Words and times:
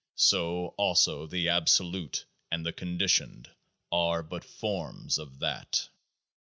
So 0.15 0.69
also 0.79 1.27
the 1.27 1.49
Absolute 1.49 2.25
and 2.51 2.65
the 2.65 2.73
Con 2.73 2.97
ditioned 2.97 3.49
are 3.91 4.23
but 4.23 4.43
forms 4.43 5.19
of 5.19 5.37
THAT. 5.37 5.89